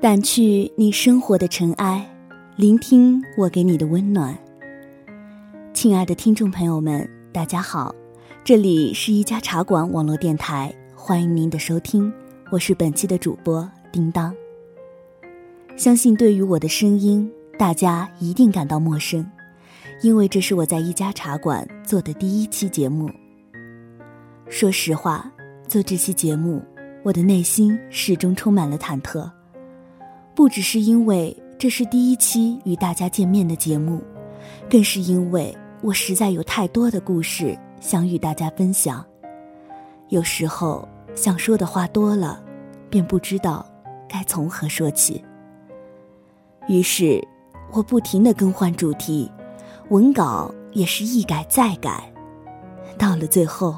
[0.00, 2.08] 掸去你生活的尘埃，
[2.54, 4.38] 聆听我给你的温暖。
[5.74, 7.92] 亲爱的听众朋友们，大家好，
[8.44, 12.12] 这里是一家茶馆网络电台，欢迎您的收听，
[12.52, 14.32] 我是本期的主播叮当。
[15.76, 17.28] 相信对于我的声音，
[17.58, 19.28] 大家一定感到陌生，
[20.00, 23.10] 因为这是我在一家茶馆做的第一期节目。
[24.48, 25.28] 说实话，
[25.66, 26.62] 做这期节目，
[27.02, 29.28] 我的内心始终充满了忐忑，
[30.38, 34.00] 不只是因为这是第一期与大家见面的节目，
[34.70, 35.52] 更是因为
[35.82, 39.04] 我实在有太多的故事想与大家分享。
[40.10, 42.40] 有时候想说的话多了，
[42.88, 43.66] 便不知道
[44.08, 45.24] 该从何说起。
[46.68, 47.20] 于是，
[47.72, 49.28] 我不停的更换主题，
[49.88, 52.00] 文稿也是一改再改，
[52.96, 53.76] 到了最后，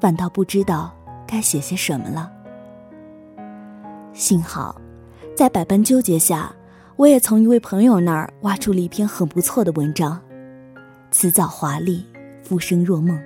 [0.00, 0.94] 反倒不知道
[1.26, 2.30] 该写些什么了。
[4.12, 4.80] 幸好，
[5.36, 6.50] 在百般纠结下，
[6.96, 10.18] 我也从一位朋友那儿挖出了一篇很不错的文章，
[11.10, 12.02] 辞藻华丽，
[12.42, 13.20] 浮生若梦。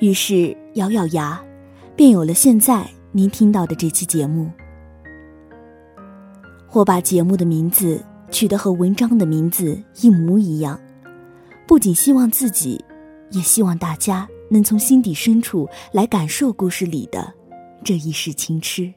[0.00, 1.38] 于是咬咬牙，
[1.94, 4.50] 便有了现在您听到的这期节目。
[6.72, 10.80] 我把节目的名字取得和文章的名字一模一样，
[11.66, 12.82] 不仅希望自己，
[13.30, 17.30] 也希望大家能从心底深处来感受故事里的
[17.84, 18.90] 这一世情痴。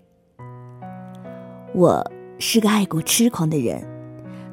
[1.74, 2.06] 我
[2.38, 3.82] 是个爱古痴狂的人，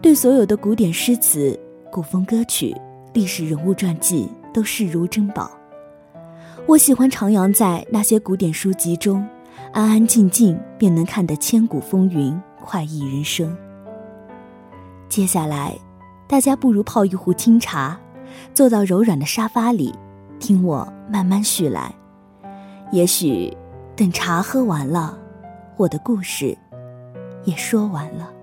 [0.00, 1.58] 对所有的古典诗词、
[1.90, 2.72] 古风歌曲、
[3.12, 5.50] 历史人物传记都视如珍宝。
[6.64, 9.26] 我喜欢徜徉在那些古典书籍中，
[9.72, 12.40] 安安静静便能看得千古风云。
[12.60, 13.56] 快意人生。
[15.08, 15.74] 接下来，
[16.28, 17.98] 大家不如泡一壶清茶，
[18.52, 19.94] 坐到柔软的沙发里，
[20.38, 21.90] 听我慢慢叙来。
[22.92, 23.56] 也许，
[23.96, 25.18] 等茶喝完了，
[25.78, 26.54] 我的故事
[27.48, 28.37] 也说完了。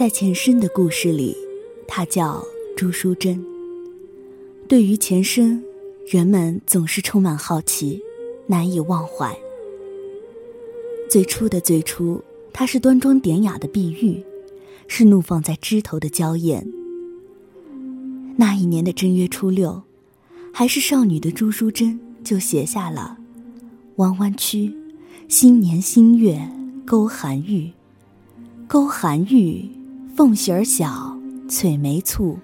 [0.00, 1.36] 在前身的故事里，
[1.86, 2.42] 她叫
[2.74, 3.44] 朱淑珍。
[4.66, 5.62] 对于前生，
[6.06, 8.00] 人们总是充满好奇，
[8.46, 9.38] 难以忘怀。
[11.10, 14.24] 最初的最初，她是端庄典雅的碧玉，
[14.88, 16.66] 是怒放在枝头的娇艳。
[18.38, 19.82] 那一年的正月初六，
[20.50, 23.18] 还是少女的朱淑珍就写下了
[23.96, 24.74] “弯弯曲，
[25.28, 26.40] 新年新月
[26.86, 27.70] 勾寒玉，
[28.66, 29.68] 勾寒玉。”
[30.16, 31.16] 凤喜儿小，
[31.48, 32.36] 翠眉簇，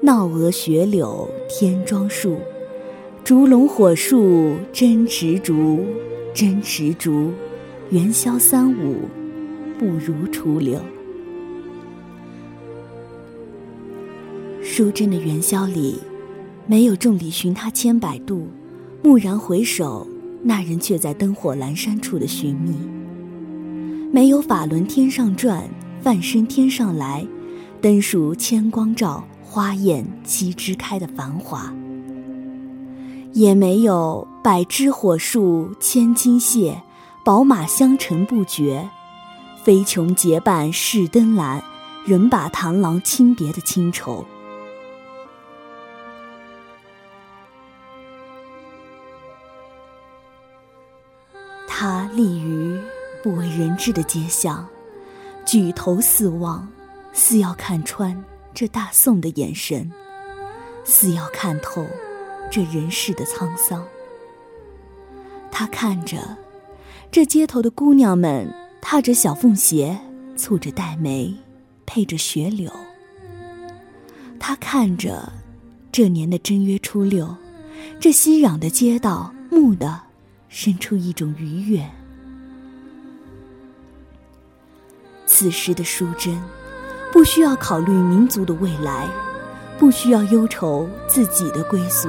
[0.00, 2.36] 闹蛾雪柳添妆树，
[3.22, 5.78] 烛龙火树真执着，
[6.34, 7.30] 真执着，
[7.90, 8.96] 元宵三五
[9.78, 10.78] 不如初六。
[14.60, 16.00] 淑贞的元宵里，
[16.66, 18.48] 没有众里寻他千百度，
[19.02, 20.06] 蓦然回首，
[20.42, 22.74] 那人却在灯火阑珊处的寻觅。
[24.12, 25.62] 没有法轮天上转。
[26.04, 27.26] 半身天上来，
[27.80, 31.72] 灯数千光照，花艳七枝开的繁华。
[33.32, 36.82] 也没有百枝火树千金谢，
[37.24, 38.90] 宝马香尘不绝。
[39.64, 41.62] 飞琼结伴试灯阑，
[42.04, 44.26] 仍把螳螂轻别的清愁。
[51.66, 52.78] 他立于
[53.22, 54.68] 不为人知的街巷，
[55.44, 56.66] 举头四望，
[57.12, 59.90] 似要看穿这大宋的眼神，
[60.84, 61.86] 似要看透
[62.50, 63.84] 这人世的沧桑。
[65.50, 66.36] 他看着
[67.10, 69.98] 这街头的姑娘们，踏着小凤鞋，
[70.36, 71.34] 蹙着黛眉，
[71.86, 72.70] 配着雪柳。
[74.40, 75.32] 他看着
[75.92, 77.36] 这年的正月初六，
[78.00, 80.00] 这熙攘的街道，蓦地
[80.48, 81.88] 生出一种愉悦。
[85.34, 86.40] 此时的淑贞，
[87.12, 89.08] 不需要考虑民族的未来，
[89.76, 92.08] 不需要忧愁自己的归宿。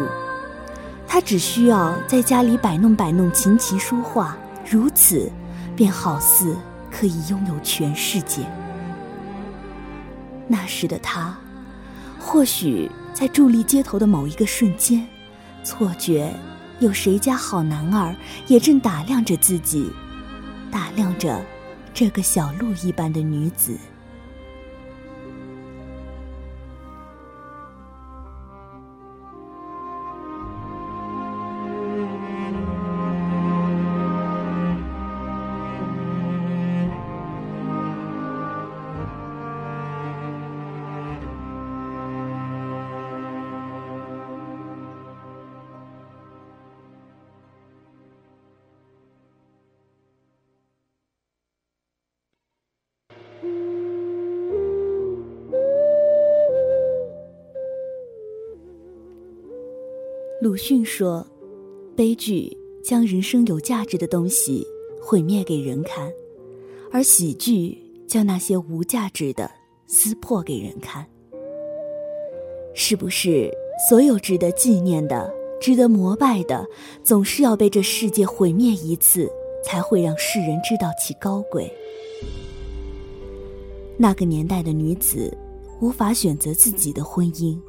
[1.08, 4.38] 她只需要在家里摆弄摆弄琴棋书画，
[4.70, 5.32] 如此，
[5.76, 6.56] 便好似
[6.92, 8.44] 可以拥有全世界。
[10.48, 11.36] 那时的他，
[12.20, 15.04] 或许在伫立街头的某一个瞬间，
[15.64, 16.32] 错觉
[16.78, 19.92] 有谁家好男儿也正打量着自己，
[20.70, 21.44] 打量着
[21.96, 23.78] 这个小鹿一般的女子。
[60.46, 61.26] 鲁迅说
[61.98, 64.64] ：“悲剧将人生有价值的东西
[65.02, 66.08] 毁灭给人看，
[66.92, 67.76] 而喜剧
[68.06, 69.50] 将那些无价值的
[69.88, 71.04] 撕破给人看。
[72.76, 73.52] 是不是
[73.90, 76.64] 所有值得纪念的、值得膜拜的，
[77.02, 79.28] 总是要被这世界毁灭一次，
[79.64, 81.74] 才会让世人知道其高贵？
[83.98, 85.36] 那个年代的女子，
[85.82, 87.60] 无法选择自己的婚姻，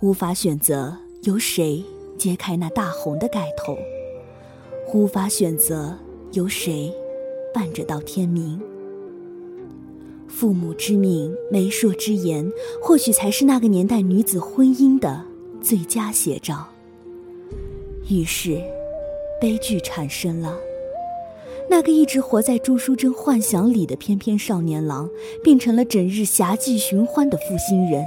[0.00, 1.82] 无法选择。”由谁
[2.16, 3.76] 揭开那大红的盖头？
[4.94, 5.96] 无法选择
[6.32, 6.94] 由谁
[7.52, 8.60] 伴着到天明。
[10.28, 12.48] 父母之命、媒妁之言，
[12.80, 15.24] 或许才是那个年代女子婚姻的
[15.60, 16.66] 最佳写照。
[18.08, 18.62] 于是，
[19.40, 20.56] 悲剧产生了。
[21.68, 25.10] 那个一直活在朱淑珍幻想里的翩翩少年郎，
[25.42, 28.02] 变成了整日侠妓寻欢的负心人。《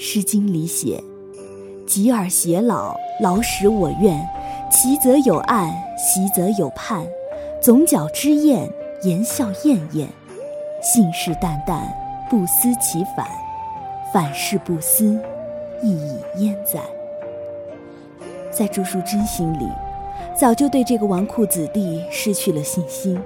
[0.00, 1.02] 诗经》里写
[1.88, 4.28] ：“及尔偕老，老使我怨。
[4.70, 7.02] 其则有岸，习则有畔。
[7.62, 8.70] 总角之宴，
[9.02, 10.06] 言笑晏晏。
[10.82, 11.80] 信誓旦旦，
[12.28, 13.26] 不思其反。
[14.12, 15.18] 反事不思，
[15.82, 16.78] 亦已焉在？”
[18.52, 19.66] 在朱淑珍心里，
[20.38, 23.18] 早就对这个纨绔子弟失去了信心。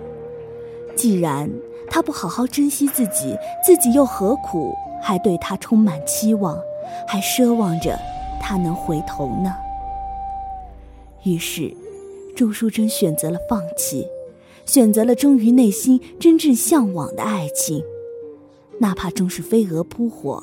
[0.95, 1.51] 既然
[1.91, 4.73] 他不好好珍惜自己，自己又何苦？
[5.01, 6.57] 还对他充满期望，
[7.09, 7.99] 还奢望着
[8.43, 9.55] 他能回头呢。
[11.23, 11.73] 于是，
[12.37, 14.07] 周淑珍选择了放弃，
[14.67, 17.85] 选择了忠于内心真正向往的爱情，
[18.81, 20.43] 哪怕终是飞蛾扑火，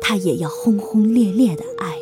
[0.00, 1.94] 她也要轰轰烈烈的爱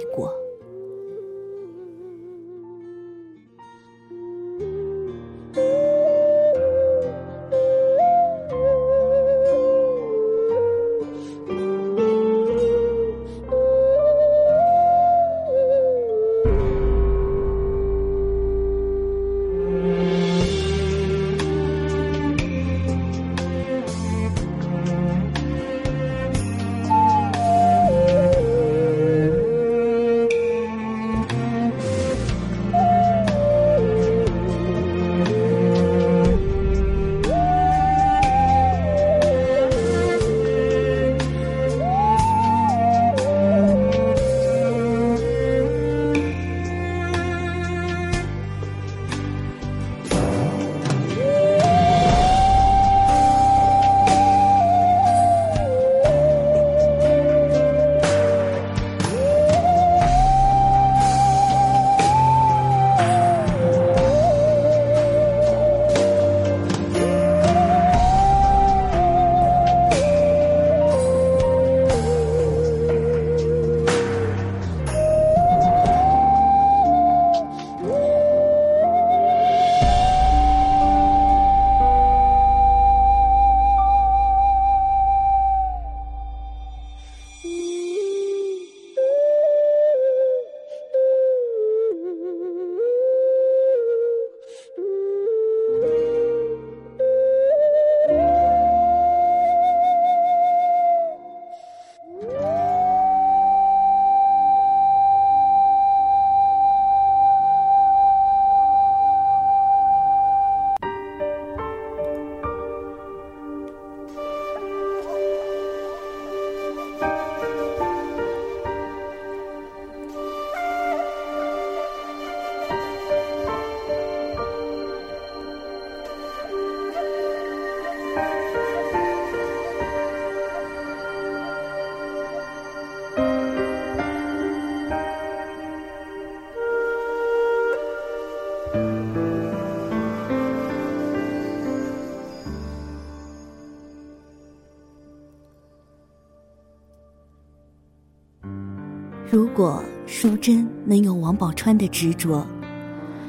[149.36, 152.42] 如果淑贞能有王宝钏的执着，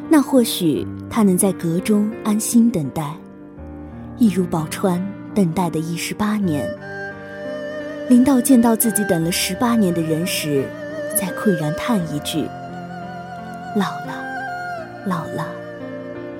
[0.08, 3.14] 那或许她能在阁中安心等待，
[4.18, 5.02] 一如宝钏
[5.36, 6.66] 等待的一十八年。
[8.08, 10.64] 临到见到自己等了十八年的人时，
[11.14, 12.48] 再喟然叹一句
[13.76, 14.24] ：“老了，
[15.06, 15.46] 老了，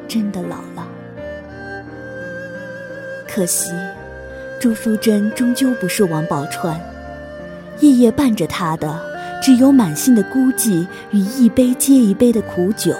[0.08, 0.88] 真的老了。”
[3.28, 3.74] 可惜，
[4.62, 6.74] 朱淑珍终究不是王宝钏，
[7.82, 8.98] 夜夜伴着她的，
[9.48, 12.92] 只有满心的孤寂与一杯接一杯的苦酒；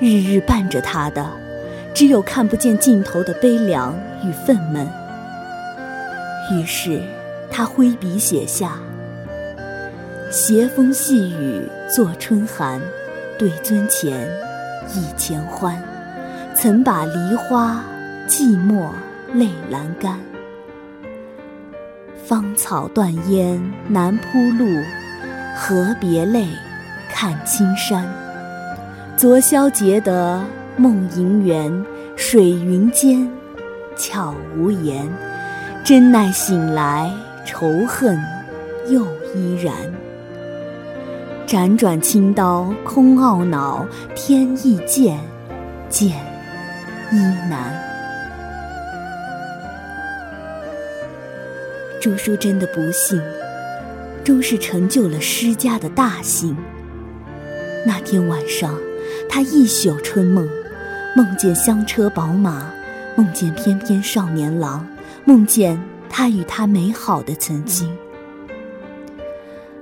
[0.00, 1.30] 日日伴着他的，
[1.92, 3.94] 只有看不见尽头的悲凉
[4.24, 4.86] 与愤懑。
[6.50, 7.02] 于是，
[7.50, 8.78] 他挥笔写下。
[10.30, 11.60] 斜风细雨
[11.94, 12.80] 作春寒，
[13.38, 14.26] 对樽前
[14.94, 15.78] 忆前欢。
[16.54, 17.84] 曾把梨花
[18.26, 18.88] 寂寞
[19.34, 20.18] 泪阑干。
[22.24, 24.66] 芳草断烟难铺路，
[25.60, 26.46] 何别泪，
[27.12, 28.06] 看青山。
[29.16, 30.40] 昨宵结得
[30.76, 31.84] 梦萦圆，
[32.14, 33.28] 水云间
[33.96, 35.04] 悄无言。
[35.82, 37.12] 真奈醒来
[37.44, 38.16] 仇恨
[38.88, 39.74] 又依然。
[41.44, 43.84] 辗转青刀空懊恼，
[44.14, 45.18] 天意渐，
[45.88, 46.10] 渐
[47.10, 47.18] 依
[47.50, 47.76] 难。
[52.00, 53.20] 朱淑珍的不幸，
[54.28, 56.54] 终是成就了施家的大幸。
[57.86, 58.78] 那天晚上，
[59.26, 60.46] 他一宿春梦，
[61.16, 62.70] 梦见香车宝马，
[63.16, 64.86] 梦见翩翩少年郎，
[65.24, 67.90] 梦见他与他美好的曾经。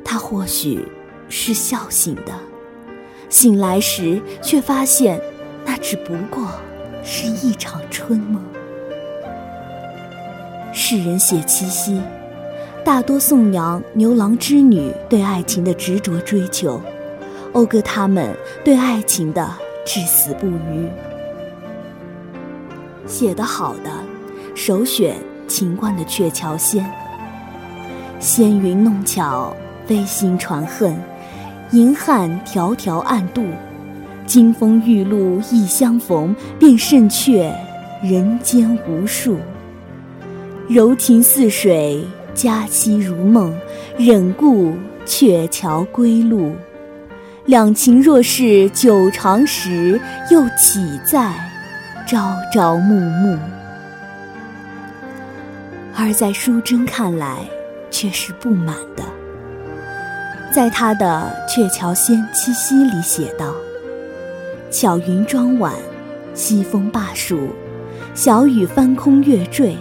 [0.05, 0.87] 他或许。
[1.29, 2.33] 是笑醒的，
[3.29, 5.21] 醒来时却发现，
[5.65, 6.49] 那只不过
[7.03, 8.41] 是一场春梦。
[10.73, 12.01] 世人写七夕，
[12.87, 16.81] 大多颂扬牛郎织女对爱情的执着追求，
[17.53, 18.33] 讴歌他们
[18.65, 19.53] 对爱情的
[19.85, 20.89] 至死不渝。
[23.05, 23.91] 写得好的，
[24.55, 25.17] 首选
[25.49, 26.85] 秦观的《鹊桥仙》。
[28.21, 29.53] 纤云弄巧，
[29.85, 30.97] 飞星传恨。
[31.73, 33.45] 银汉迢迢暗度，
[34.27, 37.53] 金风玉露一相逢，便胜却
[38.01, 39.39] 人间无数。
[40.69, 42.05] 柔情似水，
[42.37, 43.59] 佳期如梦，
[43.97, 44.77] 忍顾
[45.07, 46.55] 鹊桥归路。
[47.47, 49.99] 两情若是久长时，
[50.31, 51.33] 又岂在
[52.07, 53.39] 朝朝暮暮？
[55.97, 57.39] 而在淑贞看来，
[57.91, 59.03] 却是不满的。
[60.53, 63.55] 在他的《鹊桥仙·七夕》里写道
[64.71, 65.73] ：“巧云妆晚，
[66.35, 67.49] 西风罢暑，
[68.15, 69.75] 小雨翻空月坠。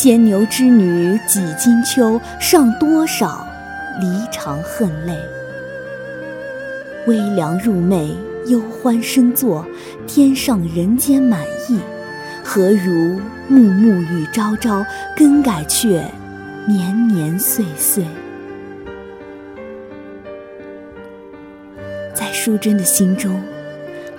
[0.00, 3.44] 牵牛织女几经秋，上多少
[4.00, 5.18] 离肠恨泪。
[7.08, 8.14] 微凉入寐，
[8.46, 9.66] 忧欢生作，
[10.06, 11.80] 天上人间满意，
[12.44, 14.86] 何如暮暮与朝朝，
[15.16, 16.04] 更改却
[16.64, 18.04] 年年岁岁。”
[22.14, 23.42] 在淑贞的心中，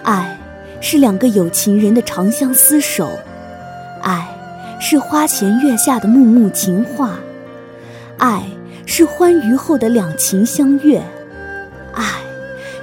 [0.04, 0.38] 爱
[0.82, 3.18] 是两个有情人的长相厮守，
[4.02, 4.28] 爱
[4.80, 7.20] 是花前月下的暮暮情话，
[8.18, 8.44] 爱
[8.86, 11.02] 是欢愉后的两情相悦，
[11.94, 12.04] 爱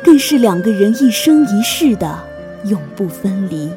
[0.05, 2.19] 更是两个人一生一世的
[2.65, 3.71] 永不分离。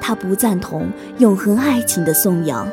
[0.00, 2.66] 他不赞同永恒爱情的颂扬，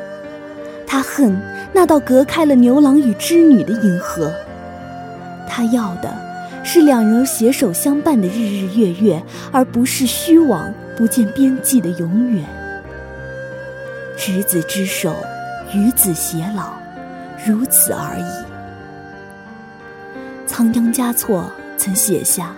[0.86, 1.38] 他恨
[1.72, 4.32] 那道隔开了牛郎与织女的银河，
[5.48, 6.12] 他要的。
[6.66, 9.22] 是两人携手相伴的日日月月，
[9.52, 12.42] 而不是虚妄不见边际的永远。
[14.26, 15.14] 执子之手，
[15.74, 16.72] 与子偕老，
[17.46, 18.24] 如此而已。
[20.46, 22.56] 仓央嘉措曾写下：“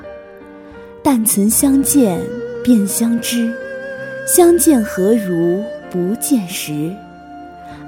[1.02, 2.20] 但曾相见
[2.62, 3.52] 便相知，
[4.28, 6.94] 相见何如不见时？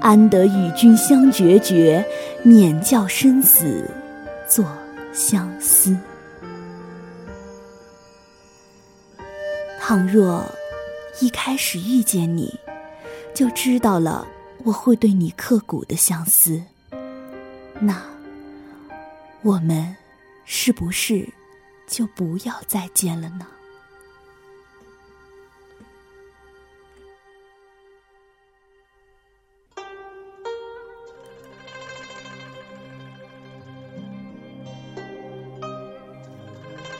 [0.01, 2.05] 安得与君相决绝，
[2.43, 3.89] 免教生死
[4.45, 4.65] 作
[5.13, 5.95] 相思。”
[9.79, 10.43] 倘若
[11.21, 12.59] 一开始遇见你，
[13.39, 14.27] 就知道了
[14.65, 16.61] 我会对你刻骨的相思，
[17.79, 18.03] 那
[19.43, 19.95] 我们
[20.43, 21.25] 是不是
[21.87, 23.47] 就不要再见了呢？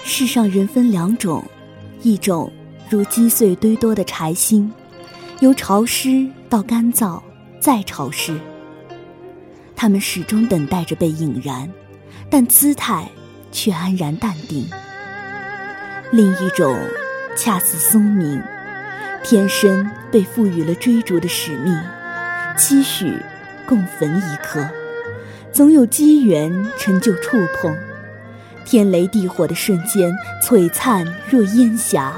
[0.06, 1.44] 世上人分两种，
[2.02, 2.50] 一种。
[2.90, 4.74] 如积碎堆多的柴薪，
[5.42, 7.22] 由潮湿到干燥，
[7.62, 8.38] 再潮湿。
[9.74, 11.72] 他们始终等待着被引燃，
[12.30, 13.08] 但姿态
[13.50, 14.68] 却安然淡定。
[16.12, 16.78] 另一种，
[17.38, 18.42] 恰似松明，
[19.24, 21.74] 天生被赋予了追逐的使命，
[22.58, 23.16] 期许
[23.66, 24.70] 共焚一颗，
[25.54, 27.74] 总有机缘成就触碰。
[28.66, 32.14] 天雷地火的瞬间，璀璨若烟霞，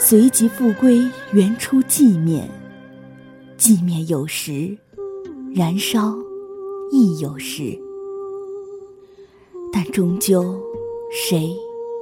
[0.00, 2.48] 随即复归原初寂灭。
[3.58, 4.78] 寂灭有时，
[5.52, 6.16] 燃烧
[6.92, 7.76] 亦有时，
[9.72, 10.58] 但终究，
[11.10, 11.52] 谁？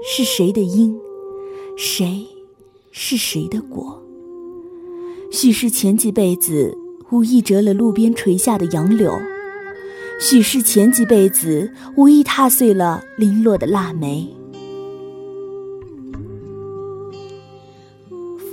[0.06, 0.94] 是谁的因，
[1.74, 2.26] 谁
[2.92, 4.00] 是谁的果？
[5.32, 6.76] 许是前几辈子
[7.10, 9.10] 无意折了路边垂下的杨柳，
[10.20, 14.28] 许是前几辈子无意踏碎了零落的腊梅。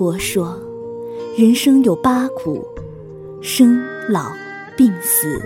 [0.04, 0.60] 佛说，
[1.38, 2.68] 人生有八苦：
[3.42, 4.34] 生、老、
[4.76, 5.42] 病、死、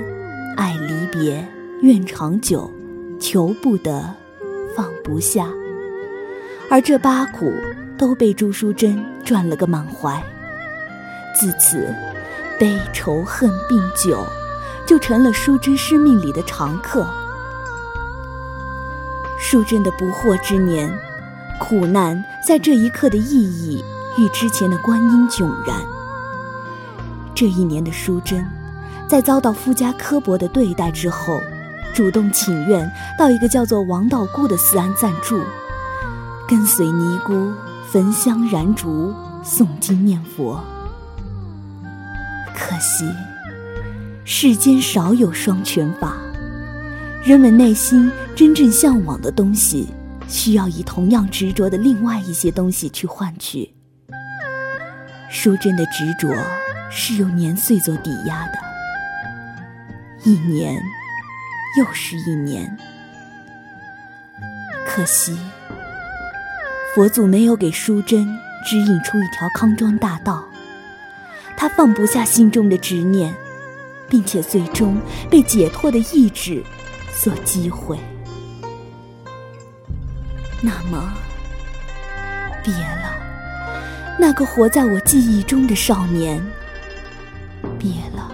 [0.56, 1.48] 爱离别、
[1.84, 2.68] 怨长久、
[3.20, 4.12] 求不得、
[4.76, 5.48] 放不下。
[6.72, 7.54] 而这八苦
[8.00, 10.20] 都被朱淑珍转了个满怀，
[11.40, 11.94] 自此，
[12.60, 14.26] 悲愁恨病酒，
[14.88, 17.06] 就成了淑珍生命里的常客。
[19.38, 20.92] 淑珍的不惑之年，
[21.60, 23.86] 苦难在这一刻的意义
[24.18, 25.82] 与之前的观音迥然。
[27.36, 28.46] 这一年的淑珍，
[29.08, 31.40] 在遭到夫家刻薄的对待之后，
[31.94, 35.42] 主动请愿到一个叫做王道姑的寺庵暂住。
[36.48, 37.54] 跟随尼姑
[37.92, 40.64] 焚香燃烛诵经念佛，
[42.56, 43.06] 可惜
[44.24, 46.16] 世间少有双全法。
[47.24, 49.90] 人们内心真正向往的东西，
[50.28, 53.70] 需要以同样执着的另外一些东西去换取。
[55.30, 56.28] 淑贞的执着
[56.90, 58.60] 是由年岁做抵押的，
[60.24, 60.82] 一年
[61.78, 62.78] 又是一年，
[64.86, 65.38] 可惜。
[66.96, 68.26] 佛祖没有给淑贞
[68.66, 70.44] 指引出一条康庄大道，
[71.56, 73.36] 他放不下心中的执念，
[74.10, 74.98] 并且最终
[75.30, 76.64] 被解脱的意志
[77.12, 78.00] 所击毁。
[80.62, 81.14] 那么，
[82.64, 83.17] 别了，
[84.20, 86.42] 那个活在我记忆中的少年；
[87.78, 88.32] 别了，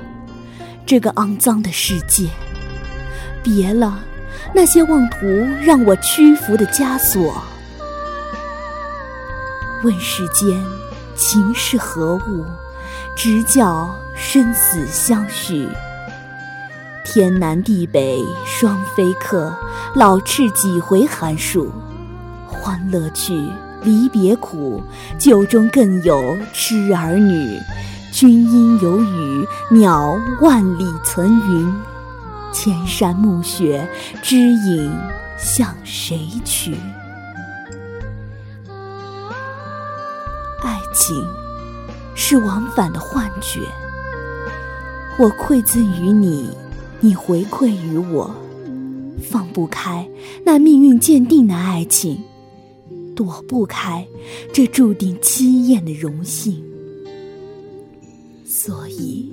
[0.85, 2.29] 这个肮脏的世界；
[3.43, 3.99] 别了，
[4.53, 5.27] 那些妄图
[5.61, 7.35] 让我屈服的枷锁。
[9.83, 10.63] 问世间
[11.15, 12.45] 情是何物，
[13.17, 15.67] 直教生死相许。
[17.03, 19.53] 天南地北双飞客，
[19.93, 21.69] 老翅几回寒暑。
[22.47, 23.49] 欢乐去，
[23.83, 24.81] 离别苦，
[25.17, 27.59] 酒中更有痴儿女。
[28.11, 31.73] 君应有语，鸟万里存云。
[32.51, 33.89] 千山暮雪，
[34.21, 34.95] 知影
[35.37, 36.75] 向谁去？
[40.61, 41.15] 爱情
[42.13, 43.59] 是往返的幻觉，
[45.17, 46.55] 我馈赠于你，
[46.99, 48.33] 你回馈于我，
[49.27, 50.07] 放不开
[50.45, 52.23] 那命运鉴定的爱情，
[53.15, 54.07] 躲不开
[54.51, 56.63] 这注定凄艳的荣幸，
[58.45, 59.31] 所以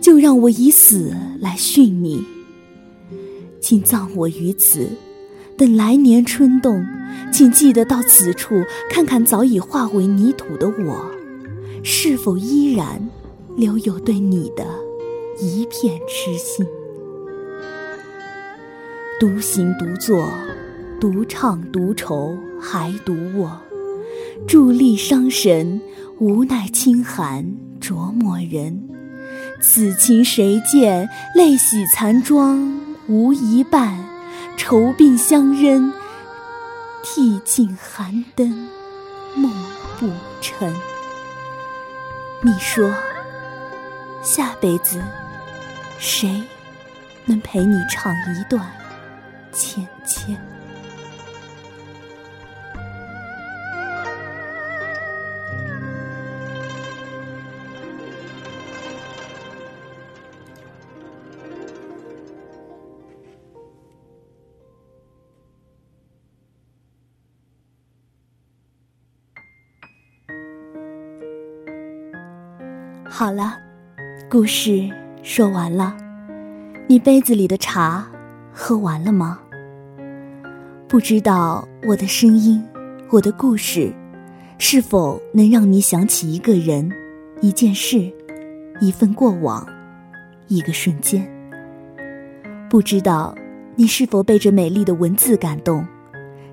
[0.00, 2.24] 就让我以死来殉你，
[3.60, 4.88] 请葬我于此。
[5.56, 6.84] 等来年春冬，
[7.32, 8.54] 请记得到此处
[8.90, 11.10] 看看早已化为泥土的我，
[11.82, 13.08] 是否依然
[13.56, 14.66] 留有对你的
[15.38, 16.66] 一片痴心。
[19.20, 20.26] 独行独坐，
[21.02, 23.60] 独唱独愁，还独卧，
[24.46, 25.80] 伫立伤神，
[26.20, 27.44] 无奈清寒
[27.80, 28.88] 琢磨人。
[29.60, 31.08] 此情谁见？
[31.34, 33.98] 泪洗残妆无一半。
[34.56, 35.92] 愁鬓相扔，
[37.02, 38.68] 涕尽寒灯
[39.34, 39.52] 梦
[39.98, 40.08] 不
[40.40, 40.72] 成。
[42.42, 42.94] 你说，
[44.22, 45.02] 下辈子
[45.98, 46.44] 谁
[47.24, 48.64] 能陪你唱一段
[49.50, 50.38] 芊芊？
[73.22, 73.56] 好了，
[74.28, 74.90] 故事
[75.22, 75.96] 说完了，
[76.88, 78.04] 你杯子里的茶
[78.52, 79.38] 喝完了吗？
[80.88, 82.60] 不知道我的声音，
[83.10, 83.92] 我的故事，
[84.58, 86.90] 是否能让你想起一个人、
[87.40, 88.12] 一件事、
[88.80, 89.64] 一份过往、
[90.48, 91.24] 一个瞬间？
[92.68, 93.32] 不知道
[93.76, 95.86] 你是否被这美丽的文字感动，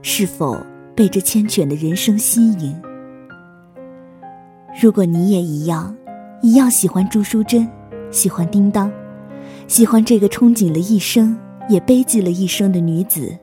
[0.04, 0.56] 是否
[0.96, 2.80] 被这缱绻的人生吸引？
[4.80, 5.96] 如果你也一样，
[6.42, 7.70] 一样喜欢朱淑珍，
[8.12, 8.90] 喜欢叮当，
[9.68, 13.38] 喜欢这个憧憬了一生也悲寂了一生的女子，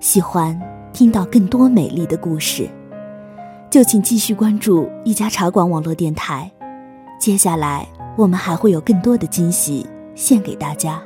[0.00, 0.58] 喜欢
[0.94, 2.68] 听到更多美丽的故事，
[3.68, 6.50] 就请继续关注一家茶馆网络电台。
[7.20, 11.02] 接下来我们还会有更多的惊喜献给大家。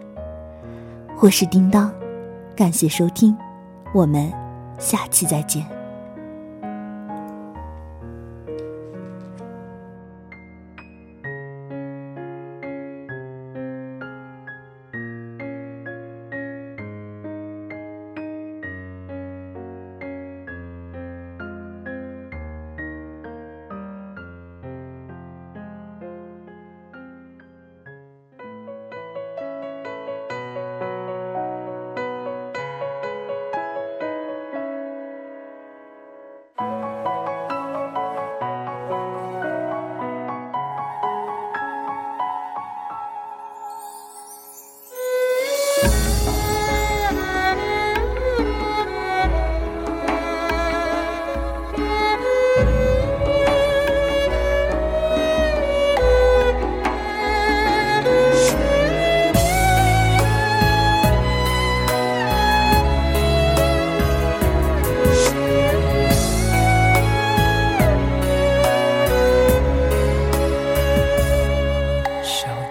[1.19, 1.93] 我是叮当，
[2.55, 3.37] 感谢收听，
[3.93, 4.33] 我们
[4.79, 5.80] 下期再见。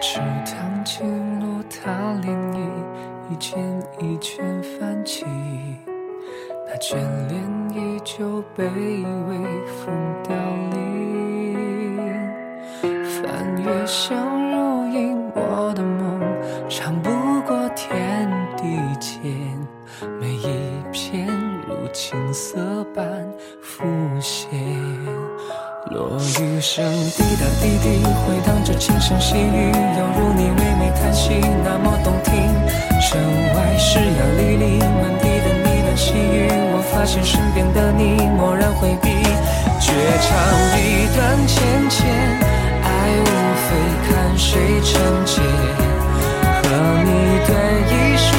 [0.01, 2.57] 池塘青落，他涟漪
[3.29, 5.25] 一圈一圈泛起，
[6.65, 6.95] 那眷
[7.27, 10.33] 恋依旧被微风凋
[10.71, 11.53] 零。
[12.81, 14.17] 翻阅相
[14.49, 16.21] 如影，我的梦
[16.69, 17.09] 长不
[17.41, 19.21] 过天地间，
[20.21, 21.27] 每一片
[21.67, 23.05] 如青色般
[23.61, 23.83] 浮
[24.21, 24.49] 现。
[25.89, 26.07] 落
[26.39, 26.85] 雨声
[27.17, 32.31] 滴答滴滴，回荡着轻声细语，犹如你唯美叹息，那么动听。
[33.01, 33.19] 城
[33.55, 36.47] 外湿呀沥沥，满地的呢喃细语。
[36.71, 39.09] 我发现身边的你蓦然回避，
[39.81, 39.89] 绝
[40.21, 40.29] 唱
[40.77, 41.57] 一段浅
[41.89, 42.05] 浅，
[42.83, 42.87] 爱
[43.25, 43.27] 无
[43.65, 43.67] 非
[44.05, 44.93] 看谁成
[45.25, 45.41] 结。
[46.69, 46.69] 和
[47.01, 47.09] 你
[47.47, 47.49] 对
[47.89, 48.29] 弈输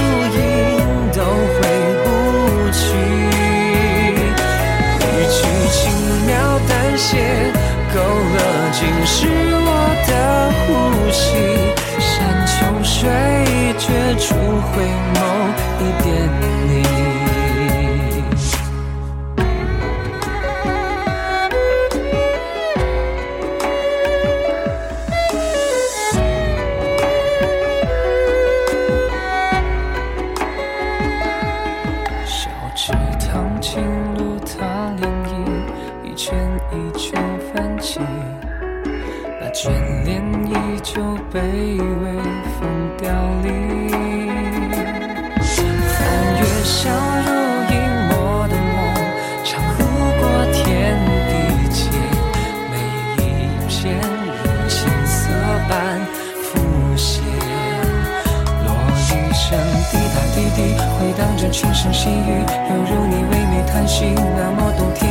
[61.00, 64.04] 回荡着轻声细语，犹如你唯美叹息，
[64.36, 65.08] 那么动听。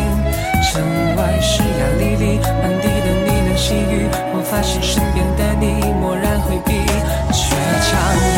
[0.61, 0.79] 城
[1.15, 4.05] 外湿芽沥沥，满地的呢喃细语。
[4.31, 6.85] 我发现身边的你蓦然回避，
[7.33, 7.89] 却唱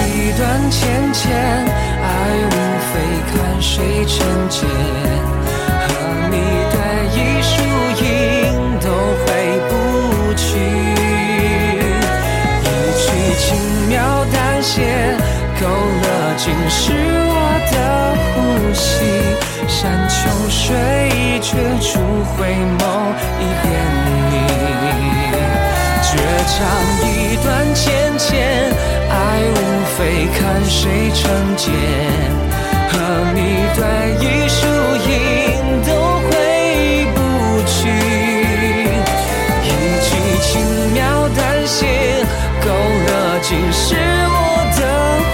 [0.08, 1.28] 一段浅浅，
[2.00, 2.08] 爱
[2.48, 2.56] 无
[2.88, 2.94] 非
[3.28, 4.16] 看谁成
[4.48, 4.64] 茧。
[5.84, 5.92] 和
[6.32, 6.40] 你
[6.72, 6.80] 对
[7.12, 7.52] 弈输
[8.00, 8.88] 赢都
[9.20, 9.28] 回
[9.68, 9.72] 不
[10.40, 10.56] 去，
[12.64, 13.04] 一曲
[13.38, 13.44] 轻
[13.90, 15.18] 描淡写，
[15.60, 17.11] 勾勒尽是。
[20.22, 20.78] 山穷水
[21.42, 21.50] 绝
[21.82, 21.98] 处
[22.38, 22.46] 回
[22.78, 22.84] 眸
[23.40, 23.66] 一遍
[24.30, 24.34] 你，
[26.04, 26.10] 绝
[26.46, 26.54] 唱
[27.10, 27.10] 一
[27.44, 28.30] 段浅浅，
[29.10, 29.14] 爱
[29.50, 29.58] 无
[29.98, 30.00] 非
[30.38, 31.22] 看谁成
[31.58, 31.74] 茧，
[32.92, 32.94] 和
[33.34, 33.40] 你
[33.74, 33.82] 对
[34.20, 34.60] 弈输
[35.10, 35.12] 赢
[35.88, 35.90] 都
[36.30, 36.30] 回
[37.16, 37.18] 不
[37.66, 37.90] 去，
[39.64, 39.68] 一
[40.04, 40.10] 句
[40.44, 40.52] 轻
[40.94, 41.80] 描淡写，
[42.64, 43.10] 勾勒
[43.42, 43.96] 尽是
[44.30, 44.38] 我
[44.78, 44.80] 的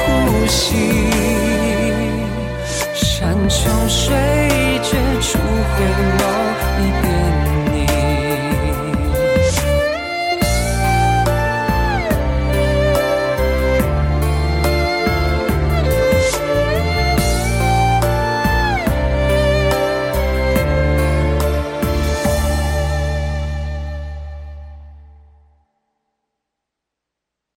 [0.05, 0.07] 呼
[0.47, 0.55] 吸。
[2.93, 4.15] 山穷水
[5.77, 6.16] 绝处回。